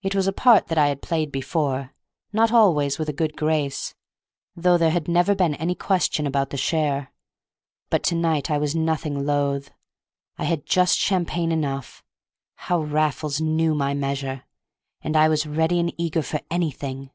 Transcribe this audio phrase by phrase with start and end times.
[0.00, 1.92] It was a part that I had played before,
[2.32, 3.94] not always with a good grace,
[4.56, 7.12] though there had never been any question about the share.
[7.90, 9.70] But to night I was nothing loath.
[10.38, 16.22] I had had just champagne enough—how Raffles knew my measure!—and I was ready and eager
[16.22, 17.10] for anything.